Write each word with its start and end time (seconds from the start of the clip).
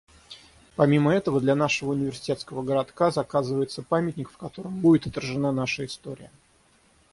Помимо 0.75 1.13
этого, 1.13 1.39
для 1.39 1.53
нашего 1.53 1.91
университетского 1.91 2.63
городка 2.63 3.11
заказывается 3.11 3.83
памятник, 3.83 4.31
в 4.31 4.37
котором 4.37 4.79
будет 4.79 5.05
отражена 5.05 5.51
наша 5.51 5.85
история. 5.85 6.31